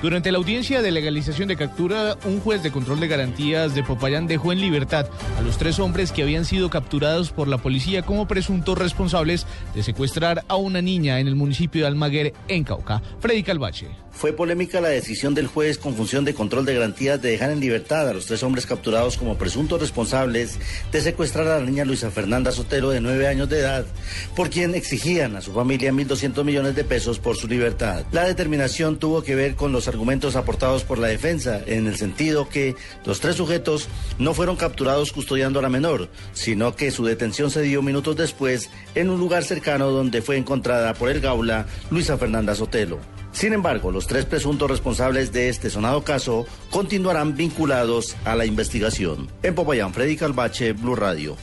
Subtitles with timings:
[0.00, 4.28] Durante la audiencia de legalización de captura, un juez de control de garantías de Popayán
[4.28, 8.28] dejó en libertad a los tres hombres que habían sido capturados por la policía como
[8.28, 13.02] presuntos responsables de secuestrar a una niña en el municipio de Almaguer, en Cauca.
[13.18, 13.88] Freddy Calvache.
[14.18, 17.60] Fue polémica la decisión del juez con función de control de garantías de dejar en
[17.60, 20.58] libertad a los tres hombres capturados como presuntos responsables
[20.90, 23.86] de secuestrar a la niña Luisa Fernanda Sotero de nueve años de edad,
[24.34, 28.04] por quien exigían a su familia 1.200 millones de pesos por su libertad.
[28.10, 32.48] La determinación tuvo que ver con los argumentos aportados por la defensa, en el sentido
[32.48, 33.88] que los tres sujetos
[34.18, 38.70] no fueron capturados custodiando a la menor, sino que su detención se dio minutos después
[38.94, 42.98] en un lugar cercano donde fue encontrada por el Gaula Luisa Fernanda Sotelo.
[43.32, 49.28] Sin embargo, los tres presuntos responsables de este sonado caso continuarán vinculados a la investigación.
[49.42, 51.36] En Popayán, Freddy Calvache, Blue Radio.